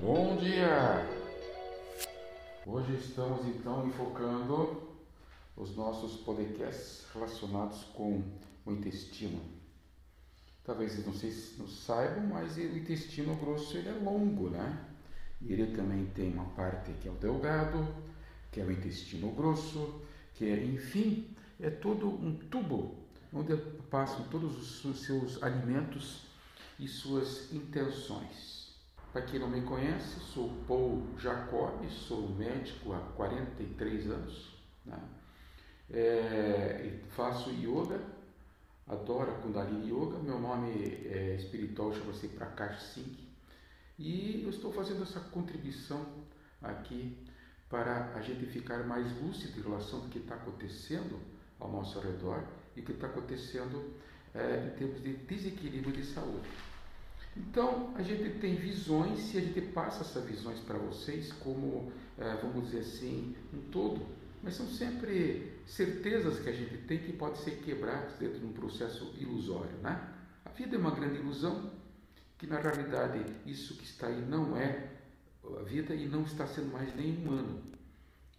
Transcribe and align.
Bom 0.00 0.36
dia! 0.36 1.04
Hoje 2.64 2.94
estamos 2.94 3.44
então 3.48 3.84
enfocando 3.84 4.80
os 5.56 5.74
nossos 5.74 6.20
podcasts 6.20 7.04
relacionados 7.12 7.82
com 7.94 8.22
o 8.64 8.70
intestino. 8.70 9.40
Talvez 10.62 10.92
vocês 10.92 11.04
não, 11.04 11.14
sei, 11.14 11.56
não 11.58 11.66
saibam, 11.66 12.28
mas 12.28 12.56
o 12.56 12.60
intestino 12.60 13.34
grosso 13.34 13.76
ele 13.76 13.88
é 13.88 13.92
longo, 13.92 14.48
né? 14.50 14.86
E 15.42 15.52
ele 15.52 15.74
também 15.74 16.06
tem 16.14 16.32
uma 16.32 16.48
parte 16.50 16.92
que 16.92 17.08
é 17.08 17.10
o 17.10 17.14
delgado, 17.14 17.84
que 18.52 18.60
é 18.60 18.64
o 18.64 18.70
intestino 18.70 19.32
grosso, 19.32 20.00
que 20.34 20.44
é, 20.44 20.64
enfim, 20.64 21.34
é 21.58 21.70
todo 21.70 22.08
um 22.08 22.36
tubo 22.48 22.94
onde 23.32 23.56
passam 23.90 24.28
todos 24.28 24.84
os 24.84 25.00
seus 25.00 25.42
alimentos 25.42 26.28
e 26.78 26.86
suas 26.86 27.52
intenções. 27.52 28.57
Para 29.12 29.22
quem 29.22 29.40
não 29.40 29.48
me 29.48 29.62
conhece, 29.62 30.20
sou 30.20 30.50
Paul 30.66 31.06
Jacob, 31.18 31.82
sou 31.88 32.28
médico 32.28 32.92
há 32.92 33.00
43 33.16 34.10
anos. 34.10 34.54
Né? 34.84 34.98
É, 35.90 37.00
faço 37.10 37.50
yoga, 37.50 38.00
adoro 38.86 39.32
Kundalini 39.42 39.90
Yoga, 39.90 40.18
meu 40.18 40.38
nome 40.38 40.70
é 41.06 41.36
espiritual 41.36 41.94
chama-se 41.94 42.28
Prakash 42.28 42.82
Singh 42.94 43.28
e 43.98 44.42
eu 44.44 44.50
estou 44.50 44.72
fazendo 44.72 45.02
essa 45.02 45.20
contribuição 45.20 46.06
aqui 46.62 47.16
para 47.68 48.12
a 48.14 48.20
gente 48.20 48.46
ficar 48.46 48.86
mais 48.86 49.10
lúcido 49.20 49.58
em 49.58 49.62
relação 49.62 50.02
ao 50.02 50.08
que 50.08 50.18
está 50.18 50.36
acontecendo 50.36 51.18
ao 51.58 51.70
nosso 51.70 51.98
redor 52.00 52.44
e 52.76 52.80
o 52.80 52.84
que 52.84 52.92
está 52.92 53.08
acontecendo 53.08 53.92
é, 54.34 54.66
em 54.66 54.78
termos 54.78 55.02
de 55.02 55.16
desequilíbrio 55.16 55.92
de 55.92 56.04
saúde. 56.04 56.48
Então, 57.38 57.94
a 57.94 58.02
gente 58.02 58.38
tem 58.40 58.56
visões 58.56 59.32
e 59.32 59.38
a 59.38 59.40
gente 59.40 59.60
passa 59.60 60.02
essas 60.02 60.24
visões 60.24 60.58
para 60.60 60.76
vocês 60.76 61.32
como, 61.32 61.92
é, 62.18 62.34
vamos 62.42 62.64
dizer 62.64 62.80
assim, 62.80 63.36
um 63.54 63.60
todo, 63.70 64.04
mas 64.42 64.54
são 64.54 64.66
sempre 64.66 65.52
certezas 65.64 66.40
que 66.40 66.48
a 66.48 66.52
gente 66.52 66.78
tem 66.78 66.98
que 66.98 67.12
podem 67.12 67.40
ser 67.40 67.62
quebradas 67.62 68.18
dentro 68.18 68.40
de 68.40 68.44
um 68.46 68.52
processo 68.52 69.14
ilusório, 69.18 69.76
né? 69.78 70.14
A 70.44 70.50
vida 70.50 70.74
é 70.74 70.78
uma 70.78 70.90
grande 70.90 71.18
ilusão, 71.18 71.70
que 72.36 72.46
na 72.46 72.58
realidade 72.58 73.24
isso 73.46 73.76
que 73.76 73.84
está 73.84 74.08
aí 74.08 74.20
não 74.20 74.56
é 74.56 74.90
a 75.60 75.62
vida 75.62 75.94
e 75.94 76.08
não 76.08 76.22
está 76.22 76.46
sendo 76.46 76.72
mais 76.72 76.94
nem 76.96 77.16
humano, 77.16 77.62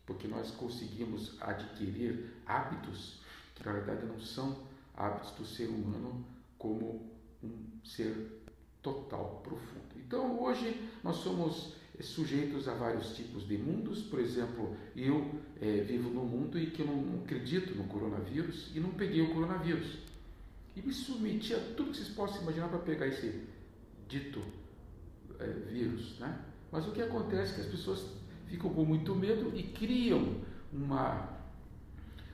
porque 0.06 0.28
nós 0.28 0.52
conseguimos 0.52 1.38
adquirir 1.42 2.34
hábitos 2.46 3.22
que 3.56 3.66
na 3.66 3.74
verdade 3.74 4.06
não 4.06 4.20
são 4.20 4.68
hábitos 4.96 5.32
do 5.32 5.46
ser 5.46 5.68
humano 5.68 6.26
como 6.58 7.12
um 7.42 7.80
ser 7.84 8.40
total, 8.82 9.42
profundo. 9.44 9.96
Então 9.98 10.42
hoje 10.42 10.90
nós 11.04 11.18
somos 11.18 11.74
sujeitos 12.02 12.68
a 12.68 12.74
vários 12.74 13.16
tipos 13.16 13.48
de 13.48 13.58
mundos, 13.58 14.02
por 14.04 14.20
exemplo, 14.20 14.76
eu 14.96 15.36
é, 15.62 15.82
vivo 15.82 16.10
num 16.10 16.26
mundo 16.26 16.58
em 16.58 16.70
que 16.70 16.82
eu 16.82 16.88
não 16.88 17.22
acredito 17.22 17.76
no 17.76 17.84
coronavírus 17.86 18.72
e 18.74 18.80
não 18.80 18.92
peguei 18.92 19.22
o 19.22 19.34
coronavírus. 19.34 20.00
E 20.76 20.82
me 20.82 20.94
submeti 20.94 21.54
a 21.54 21.60
tudo 21.76 21.92
que 21.92 21.98
vocês 21.98 22.10
possam 22.10 22.42
imaginar 22.42 22.70
para 22.70 22.80
pegar 22.80 23.08
esse 23.08 23.44
dito 24.08 24.42
é, 25.40 25.46
vírus, 25.46 26.18
né? 26.20 26.40
Mas 26.72 26.88
o 26.88 26.92
que 26.92 27.02
acontece 27.02 27.52
é 27.52 27.56
que 27.56 27.62
as 27.62 27.68
pessoas 27.68 28.06
ficam 28.48 28.74
com 28.74 28.86
muito 28.86 29.16
medo 29.16 29.52
e 29.56 29.64
criam 29.64 30.36
uma, 30.72 31.30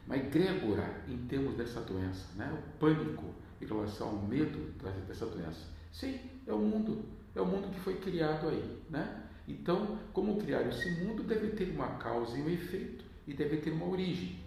uma 0.05 0.17
egrégora 0.17 1.03
em 1.07 1.17
termos 1.25 1.55
dessa 1.55 1.81
doença, 1.81 2.27
né? 2.35 2.51
o 2.53 2.79
pânico 2.79 3.33
em 3.61 3.65
relação 3.65 4.09
ao 4.09 4.21
medo 4.21 4.73
dessa 5.07 5.25
doença. 5.25 5.74
Sim, 5.95 6.19
é 6.45 6.51
o 6.51 6.57
mundo, 6.57 7.05
é 7.33 7.39
o 7.39 7.45
mundo 7.45 7.73
que 7.73 7.79
foi 7.79 7.95
criado 7.95 8.49
aí. 8.49 8.81
Né? 8.89 9.23
Então, 9.47 9.97
como 10.11 10.41
criar 10.41 10.67
esse 10.67 10.91
mundo 10.91 11.23
deve 11.23 11.51
ter 11.51 11.69
uma 11.71 11.87
causa 11.97 12.37
e 12.37 12.41
um 12.41 12.49
efeito 12.49 13.05
e 13.25 13.33
deve 13.33 13.57
ter 13.57 13.71
uma 13.71 13.87
origem, 13.87 14.37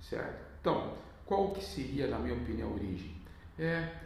certo? 0.00 0.40
Então, 0.60 0.96
qual 1.26 1.50
que 1.50 1.64
seria, 1.64 2.06
na 2.06 2.20
minha 2.20 2.34
opinião, 2.34 2.70
a 2.70 2.74
origem? 2.74 3.16
É, 3.58 3.96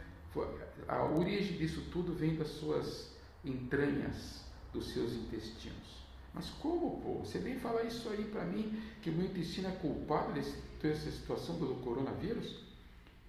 a 0.87 1.03
origem 1.05 1.57
disso 1.57 1.83
tudo 1.91 2.13
vem 2.13 2.35
das 2.35 2.47
suas 2.47 3.11
entranhas, 3.45 4.43
dos 4.73 4.91
seus 4.91 5.13
intestinos. 5.13 5.97
Mas 6.33 6.49
como, 6.49 6.99
pô? 7.01 7.19
Você 7.19 7.37
vem 7.37 7.59
falar 7.59 7.83
isso 7.83 8.09
aí 8.09 8.23
para 8.25 8.43
mim, 8.43 8.81
que 9.03 9.11
o 9.11 9.13
meu 9.13 9.27
intestino 9.27 9.67
é 9.67 9.71
culpado 9.71 10.33
dessa 10.33 11.11
situação 11.11 11.59
do 11.59 11.75
coronavírus? 11.83 12.59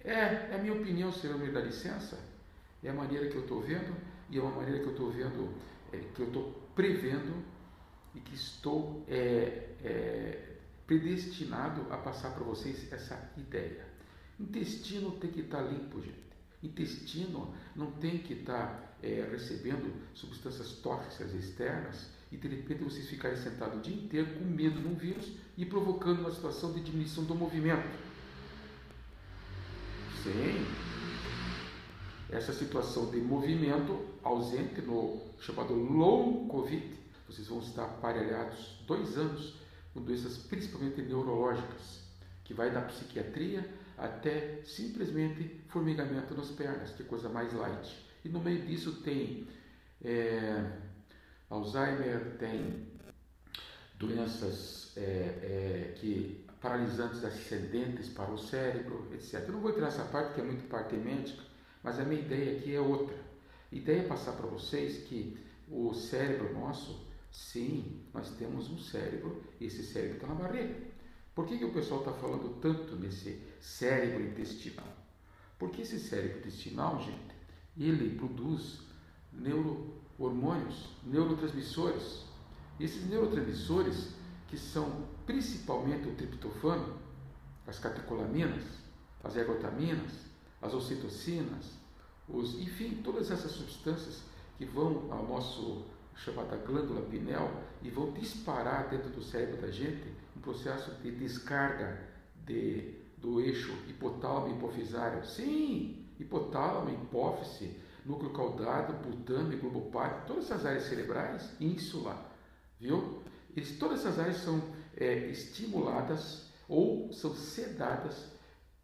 É, 0.03 0.55
é 0.55 0.57
minha 0.59 0.73
opinião, 0.73 1.11
senhor 1.11 1.37
me 1.37 1.51
dá 1.51 1.61
licença? 1.61 2.17
É 2.83 2.89
a 2.89 2.93
maneira 2.93 3.27
que 3.27 3.35
eu 3.35 3.41
estou 3.41 3.61
vendo 3.61 3.95
e 4.29 4.37
é 4.37 4.41
uma 4.41 4.55
maneira 4.55 4.79
que 4.79 4.85
eu 4.85 4.91
estou 4.91 5.11
vendo, 5.11 5.53
é, 5.91 5.97
que 5.97 6.21
eu 6.21 6.27
estou 6.27 6.51
prevendo 6.75 7.43
e 8.15 8.19
que 8.19 8.35
estou 8.35 9.03
é, 9.07 9.75
é, 9.83 10.55
predestinado 10.87 11.91
a 11.91 11.97
passar 11.97 12.31
para 12.31 12.43
vocês 12.43 12.91
essa 12.91 13.31
ideia. 13.37 13.85
Intestino 14.39 15.11
tem 15.11 15.31
que 15.31 15.41
estar 15.41 15.63
tá 15.63 15.69
limpo, 15.69 16.01
gente. 16.01 16.29
Intestino 16.63 17.53
não 17.75 17.91
tem 17.91 18.17
que 18.17 18.33
estar 18.33 18.67
tá, 18.67 18.93
é, 19.03 19.27
recebendo 19.31 19.93
substâncias 20.13 20.73
tóxicas 20.73 21.33
externas 21.33 22.09
e 22.31 22.37
de 22.37 22.47
repente 22.47 22.83
vocês 22.83 23.07
ficarem 23.07 23.37
sentados 23.37 23.79
o 23.79 23.81
dia 23.81 23.95
inteiro 23.95 24.33
com 24.35 24.45
medo 24.45 24.81
de 24.81 24.87
um 24.87 24.95
vírus 24.95 25.31
e 25.57 25.65
provocando 25.65 26.19
uma 26.19 26.31
situação 26.31 26.73
de 26.73 26.81
diminuição 26.81 27.23
do 27.23 27.35
movimento. 27.35 27.97
Sim. 30.23 30.88
Essa 32.31 32.53
situação 32.53 33.09
de 33.09 33.17
movimento 33.17 34.05
ausente 34.23 34.81
no 34.81 35.19
chamado 35.39 35.73
long 35.73 36.47
COVID, 36.47 36.99
vocês 37.27 37.47
vão 37.47 37.59
estar 37.59 37.85
aparelhados 37.85 38.83
dois 38.85 39.17
anos 39.17 39.55
com 39.93 40.01
doenças 40.01 40.37
principalmente 40.37 41.01
neurológicas, 41.01 42.01
que 42.43 42.53
vai 42.53 42.71
da 42.71 42.81
psiquiatria 42.81 43.67
até 43.97 44.61
simplesmente 44.63 45.61
formigamento 45.69 46.35
nas 46.35 46.49
pernas, 46.51 46.91
que 46.91 47.03
é 47.03 47.05
coisa 47.05 47.27
mais 47.29 47.51
light. 47.53 48.05
E 48.23 48.29
no 48.29 48.39
meio 48.39 48.65
disso 48.65 49.01
tem 49.01 49.47
é, 50.03 50.71
Alzheimer, 51.49 52.37
tem 52.37 52.87
doenças 53.97 54.93
é, 54.95 55.01
é, 55.01 55.93
que 55.97 56.45
paralisantes 56.61 57.23
ascendentes 57.23 58.09
para 58.09 58.31
o 58.31 58.37
cérebro, 58.37 59.07
etc. 59.13 59.45
Eu 59.47 59.53
não 59.53 59.61
vou 59.61 59.71
entrar 59.71 59.85
nessa 59.85 60.03
parte 60.05 60.35
que 60.35 60.41
é 60.41 60.43
muito 60.43 60.67
parte 60.69 60.95
médica, 60.95 61.48
mas 61.83 61.99
a 61.99 62.03
minha 62.03 62.21
ideia 62.21 62.57
aqui 62.57 62.75
é 62.75 62.81
outra. 62.81 63.15
A 63.71 63.75
ideia 63.75 64.01
é 64.01 64.07
passar 64.07 64.33
para 64.33 64.47
vocês 64.47 65.07
que 65.07 65.37
o 65.69 65.93
cérebro 65.93 66.53
nosso, 66.53 67.07
sim, 67.31 68.01
nós 68.13 68.31
temos 68.31 68.69
um 68.69 68.77
cérebro, 68.77 69.43
e 69.59 69.65
esse 69.65 69.83
cérebro 69.83 70.15
está 70.15 70.27
na 70.27 70.35
barriga. 70.35 70.75
Por 71.35 71.45
que, 71.45 71.57
que 71.57 71.65
o 71.65 71.71
pessoal 71.71 72.01
está 72.01 72.11
falando 72.13 72.59
tanto 72.59 72.95
nesse 72.95 73.41
cérebro 73.61 74.23
intestinal? 74.23 74.87
Porque 75.57 75.83
esse 75.83 75.99
cérebro 75.99 76.39
intestinal, 76.39 76.99
gente, 77.01 77.35
ele 77.77 78.17
produz 78.17 78.79
neurohormônios, 79.31 80.89
neurotransmissores. 81.05 82.25
E 82.79 82.85
esses 82.85 83.07
neurotransmissores, 83.07 84.15
que 84.47 84.57
são 84.57 85.07
principalmente 85.25 86.07
o 86.07 86.15
triptofano, 86.15 86.97
as 87.67 87.77
catecolaminas, 87.77 88.63
as 89.23 89.35
ergotaminas, 89.35 90.28
as 90.61 90.73
ocitocinas, 90.73 91.77
os, 92.27 92.59
enfim, 92.59 93.01
todas 93.03 93.31
essas 93.31 93.51
substâncias 93.51 94.21
que 94.57 94.65
vão 94.65 95.11
ao 95.11 95.27
nosso 95.27 95.85
chamada 96.15 96.57
glândula 96.57 97.01
pineal 97.01 97.49
e 97.81 97.89
vão 97.89 98.11
disparar 98.11 98.89
dentro 98.89 99.09
do 99.09 99.23
cérebro 99.23 99.61
da 99.61 99.71
gente 99.71 100.13
um 100.35 100.41
processo 100.41 100.91
de 101.01 101.11
descarga 101.11 101.97
de, 102.45 102.95
do 103.17 103.39
eixo 103.39 103.71
hipotálamo 103.87 104.55
hipofisário. 104.55 105.25
Sim, 105.25 106.05
hipotálamo, 106.19 106.89
hipófise, 106.89 107.79
núcleo 108.05 108.31
caudado, 108.31 108.93
putame, 108.95 109.55
globopátio, 109.55 110.27
todas 110.27 110.45
essas 110.45 110.65
áreas 110.65 110.83
cerebrais, 110.83 111.49
ínsula, 111.59 112.29
viu? 112.79 113.21
Eles, 113.55 113.77
todas 113.77 113.99
essas 113.99 114.19
áreas 114.19 114.37
são 114.37 114.61
é, 114.95 115.29
estimuladas 115.29 116.49
ou 116.67 117.11
são 117.13 117.33
sedadas 117.33 118.27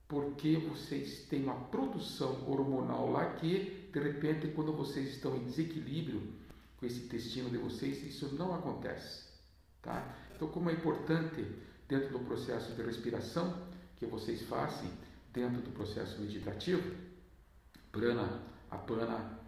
porque 0.07 0.57
vocês 0.57 1.25
têm 1.29 1.43
uma 1.43 1.55
produção 1.65 2.47
hormonal 2.47 3.11
lá 3.11 3.33
que, 3.35 3.89
de 3.91 3.99
repente, 3.99 4.47
quando 4.49 4.71
vocês 4.71 5.09
estão 5.09 5.35
em 5.35 5.45
desequilíbrio 5.45 6.21
com 6.77 6.85
esse 6.85 6.99
intestino 6.99 7.49
de 7.49 7.57
vocês, 7.57 8.03
isso 8.03 8.35
não 8.35 8.53
acontece. 8.53 9.23
Tá? 9.81 10.15
Então, 10.35 10.47
como 10.49 10.69
é 10.69 10.73
importante 10.73 11.45
dentro 11.87 12.09
do 12.09 12.19
processo 12.19 12.73
de 12.73 12.83
respiração 12.83 13.67
que 13.97 14.05
vocês 14.05 14.41
façam 14.43 14.89
dentro 15.33 15.61
do 15.61 15.71
processo 15.71 16.21
meditativo, 16.21 16.95
prana, 17.91 18.41
apana, 18.69 19.39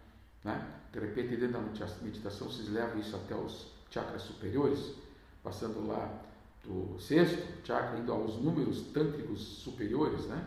né? 0.44 0.74
de 0.92 0.98
repente 0.98 1.36
dentro 1.36 1.60
da 1.60 1.86
meditação 2.02 2.48
vocês 2.48 2.68
levam 2.68 2.98
isso 2.98 3.14
até 3.14 3.34
os 3.34 3.72
chakras 3.90 4.22
superiores, 4.22 4.94
passando 5.42 5.86
lá 5.86 6.27
do 6.64 6.98
sexto 7.00 7.64
chakra, 7.64 7.98
indo 7.98 8.12
aos 8.12 8.36
números 8.36 8.82
tântricos 8.92 9.40
superiores, 9.40 10.26
né? 10.26 10.44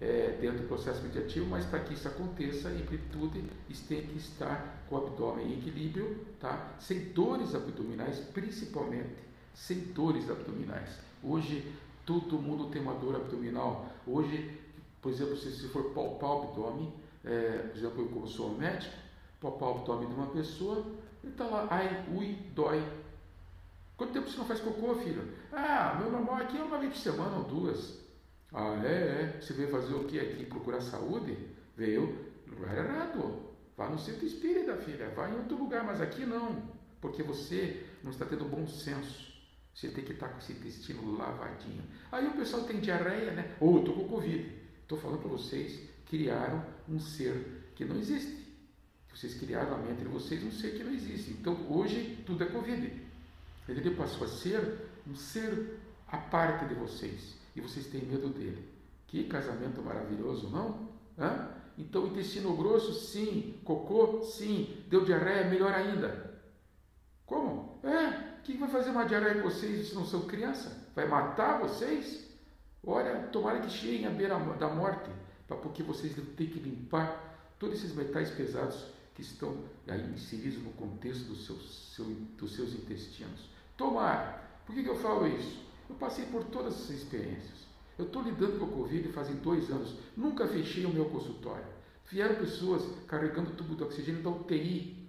é, 0.00 0.38
dentro 0.40 0.62
do 0.62 0.68
processo 0.68 1.02
meditativo, 1.02 1.46
mas 1.46 1.66
para 1.66 1.80
que 1.80 1.92
isso 1.92 2.08
aconteça, 2.08 2.70
em 2.70 2.86
isso 3.68 3.84
tem 3.86 4.02
que 4.02 4.16
estar 4.16 4.84
com 4.88 4.94
o 4.94 5.06
abdômen 5.06 5.46
em 5.46 5.58
equilíbrio, 5.58 6.16
tá? 6.40 6.74
sem 6.80 7.12
dores 7.12 7.54
abdominais, 7.54 8.18
principalmente, 8.32 9.14
sem 9.52 9.78
dores 9.92 10.30
abdominais. 10.30 10.98
Hoje, 11.22 11.70
todo 12.06 12.38
mundo 12.38 12.70
tem 12.70 12.80
uma 12.80 12.94
dor 12.94 13.16
abdominal. 13.16 13.90
Hoje, 14.06 14.58
por 15.02 15.12
exemplo, 15.12 15.36
se, 15.36 15.52
se 15.52 15.68
for 15.68 15.90
palpar 15.90 16.30
o 16.30 16.42
abdômen, 16.44 16.92
é, 17.22 17.58
por 17.70 17.76
exemplo, 17.76 18.02
eu 18.02 18.08
como 18.08 18.26
sou 18.26 18.56
médico, 18.56 18.94
palpar 19.38 19.68
o 19.68 19.72
abdômen 19.72 20.08
de 20.08 20.14
uma 20.14 20.28
pessoa, 20.28 20.78
ele 21.22 21.32
está 21.32 21.44
lá, 21.44 21.68
ai, 21.70 22.06
ui, 22.16 22.38
dói. 22.54 22.82
Quanto 24.00 24.14
tempo 24.14 24.30
você 24.30 24.38
não 24.38 24.46
faz 24.46 24.60
cocô, 24.60 24.94
filho? 24.94 25.28
Ah, 25.52 25.98
meu 26.00 26.10
normal 26.10 26.36
aqui 26.36 26.56
é 26.56 26.62
uma 26.62 26.78
vez 26.78 26.94
por 26.94 26.98
semana 27.00 27.36
ou 27.36 27.44
duas. 27.44 27.98
Ah, 28.50 28.80
é, 28.82 28.88
é. 28.88 29.38
Você 29.38 29.52
veio 29.52 29.68
fazer 29.68 29.92
o 29.92 30.04
que 30.04 30.18
aqui? 30.18 30.46
Procurar 30.46 30.80
saúde? 30.80 31.36
Veio 31.76 32.18
lugar 32.46 32.78
errado. 32.78 33.50
Vá 33.76 33.90
no 33.90 33.98
centro 33.98 34.24
espírita, 34.24 34.74
filha. 34.78 35.10
Vá 35.10 35.28
em 35.28 35.34
outro 35.34 35.58
lugar, 35.58 35.84
mas 35.84 36.00
aqui 36.00 36.24
não. 36.24 36.62
Porque 36.98 37.22
você 37.22 37.84
não 38.02 38.10
está 38.10 38.24
tendo 38.24 38.46
bom 38.46 38.66
senso. 38.66 39.34
Você 39.74 39.90
tem 39.90 40.02
que 40.02 40.12
estar 40.12 40.28
com 40.28 40.38
esse 40.38 40.52
intestino 40.54 41.18
lavadinho. 41.18 41.82
Aí 42.10 42.26
o 42.26 42.32
pessoal 42.32 42.62
tem 42.62 42.80
diarreia, 42.80 43.32
né? 43.32 43.54
Ou 43.60 43.74
oh, 43.74 43.78
estou 43.80 43.94
com 43.96 44.08
Covid. 44.08 44.50
Estou 44.80 44.96
falando 44.96 45.18
para 45.18 45.28
vocês, 45.28 45.78
criaram 46.06 46.64
um 46.88 46.98
ser 46.98 47.70
que 47.76 47.84
não 47.84 47.96
existe. 47.96 48.50
Vocês 49.14 49.34
criaram 49.34 49.74
a 49.74 49.76
mente 49.76 49.98
de 49.98 50.08
vocês 50.08 50.42
um 50.42 50.50
ser 50.50 50.70
que 50.70 50.82
não 50.82 50.94
existe. 50.94 51.32
Então 51.32 51.54
hoje 51.68 52.22
tudo 52.24 52.42
é 52.42 52.46
Covid. 52.46 53.09
Ele 53.68 53.94
passou 53.94 54.26
a 54.26 54.28
ser 54.28 54.90
um 55.06 55.14
ser 55.14 55.78
à 56.08 56.16
parte 56.16 56.66
de 56.66 56.74
vocês 56.74 57.36
e 57.54 57.60
vocês 57.60 57.86
têm 57.86 58.02
medo 58.02 58.28
dele. 58.28 58.68
Que 59.06 59.24
casamento 59.24 59.82
maravilhoso, 59.82 60.48
não? 60.48 60.88
Hã? 61.18 61.48
Então, 61.76 62.06
intestino 62.06 62.56
grosso, 62.56 62.92
sim. 62.94 63.60
Cocô, 63.64 64.22
sim. 64.22 64.84
Deu 64.88 65.04
diarreia, 65.04 65.48
melhor 65.48 65.72
ainda. 65.72 66.38
Como? 67.26 67.80
É, 67.82 68.38
o 68.38 68.42
que 68.42 68.56
vai 68.56 68.68
fazer 68.68 68.90
uma 68.90 69.04
diarreia 69.04 69.40
com 69.40 69.48
vocês 69.48 69.88
se 69.88 69.94
não 69.94 70.04
são 70.04 70.22
criança? 70.22 70.90
Vai 70.94 71.06
matar 71.06 71.60
vocês? 71.60 72.28
Olha, 72.84 73.28
tomara 73.28 73.60
que 73.60 73.70
cheguem 73.70 74.06
à 74.06 74.10
beira 74.10 74.38
da 74.58 74.68
morte, 74.68 75.10
porque 75.46 75.82
vocês 75.82 76.14
têm 76.36 76.46
que 76.48 76.58
limpar 76.58 77.54
todos 77.58 77.78
esses 77.78 77.94
metais 77.94 78.30
pesados 78.30 78.86
que 79.20 79.26
estão 79.26 79.54
aí 79.86 80.00
inseridos 80.14 80.62
no 80.62 80.70
contexto 80.70 81.24
dos 81.24 81.44
seus, 81.44 81.94
seu, 81.94 82.06
dos 82.38 82.54
seus 82.54 82.72
intestinos. 82.72 83.50
Tomara. 83.76 84.40
Por 84.64 84.74
que, 84.74 84.82
que 84.82 84.88
eu 84.88 84.96
falo 84.96 85.26
isso? 85.26 85.62
Eu 85.88 85.96
passei 85.96 86.24
por 86.26 86.44
todas 86.44 86.74
essas 86.74 87.02
experiências. 87.02 87.66
Eu 87.98 88.06
estou 88.06 88.22
lidando 88.22 88.58
com 88.58 88.64
o 88.64 88.72
Covid 88.72 89.08
fazem 89.08 89.36
dois 89.36 89.70
anos. 89.70 89.94
Nunca 90.16 90.48
fechei 90.48 90.86
o 90.86 90.92
meu 90.92 91.04
consultório. 91.06 91.66
Vieram 92.10 92.36
pessoas 92.36 92.82
carregando 93.06 93.50
tubo 93.50 93.76
de 93.76 93.82
oxigênio 93.82 94.22
da 94.22 94.30
UTI. 94.30 95.06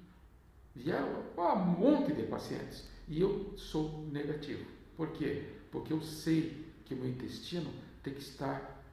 Vieram 0.76 1.24
um 1.38 1.66
monte 1.80 2.14
de 2.14 2.24
pacientes. 2.24 2.84
E 3.08 3.22
eu 3.22 3.54
sou 3.56 4.06
negativo. 4.12 4.66
Por 4.98 5.12
quê? 5.12 5.46
Porque 5.72 5.94
eu 5.94 6.02
sei 6.02 6.66
que 6.84 6.94
meu 6.94 7.08
intestino 7.08 7.72
tem 8.04 8.14
que 8.14 8.22
estar 8.22 8.84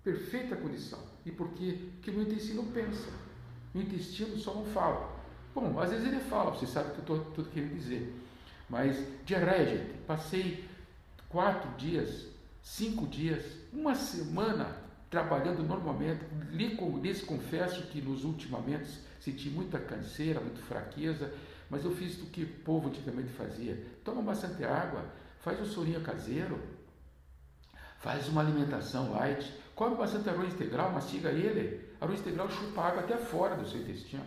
em 0.00 0.02
perfeita 0.02 0.56
condição. 0.56 0.98
E? 1.24 1.30
Porque 1.30 1.78
o 2.06 2.12
meu 2.12 2.22
intestino 2.22 2.64
pensa. 2.64 3.27
O 3.74 3.78
intestino 3.78 4.36
só 4.38 4.54
não 4.54 4.64
fala. 4.66 5.16
Bom, 5.54 5.78
às 5.80 5.90
vezes 5.90 6.06
ele 6.06 6.20
fala, 6.20 6.50
você 6.50 6.66
sabe 6.66 6.90
o 6.90 7.02
que 7.02 7.10
eu 7.10 7.22
estou 7.22 7.44
querendo 7.46 7.74
dizer. 7.74 8.14
Mas 8.68 8.96
diarreia, 9.24 9.78
gente, 9.78 9.98
passei 10.06 10.68
quatro 11.28 11.70
dias, 11.76 12.26
cinco 12.62 13.06
dias, 13.06 13.44
uma 13.72 13.94
semana 13.94 14.76
trabalhando 15.10 15.62
normalmente. 15.62 16.24
Lhes 16.50 17.22
confesso 17.22 17.82
que 17.88 18.00
nos 18.00 18.24
ultimamente 18.24 18.88
senti 19.20 19.48
muita 19.48 19.78
canseira, 19.78 20.40
muita 20.40 20.60
fraqueza, 20.62 21.32
mas 21.70 21.84
eu 21.84 21.90
fiz 21.94 22.20
o 22.22 22.26
que 22.26 22.44
o 22.44 22.64
povo 22.64 22.88
antigamente 22.88 23.28
fazia. 23.30 23.82
Toma 24.04 24.22
bastante 24.22 24.64
água, 24.64 25.04
faz 25.40 25.60
um 25.60 25.66
sorinho 25.66 26.00
caseiro, 26.00 26.58
faz 27.98 28.28
uma 28.28 28.40
alimentação 28.40 29.12
light, 29.12 29.52
come 29.74 29.96
bastante 29.96 30.28
arroz 30.28 30.52
integral, 30.52 30.92
mastiga 30.92 31.30
ele. 31.30 31.86
Arroz 32.00 32.20
integral 32.20 32.50
chupa 32.50 32.82
água 32.82 33.00
até 33.00 33.16
fora 33.16 33.56
do 33.56 33.68
seu 33.68 33.80
intestino. 33.80 34.24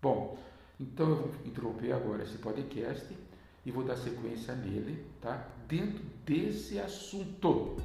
Bom, 0.00 0.38
então 0.78 1.08
eu 1.08 1.16
vou 1.16 1.30
interromper 1.44 1.92
agora 1.92 2.22
esse 2.22 2.36
podcast 2.38 3.06
e 3.64 3.70
vou 3.70 3.84
dar 3.84 3.96
sequência 3.96 4.54
nele, 4.54 5.04
tá? 5.20 5.48
Dentro 5.66 6.02
desse 6.26 6.78
assunto, 6.78 7.76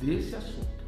desse 0.00 0.34
assunto. 0.34 0.79